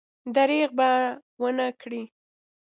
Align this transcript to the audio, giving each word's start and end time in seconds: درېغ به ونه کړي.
درېغ 0.35 0.69
به 0.77 0.89
ونه 1.41 1.67
کړي. 1.81 2.03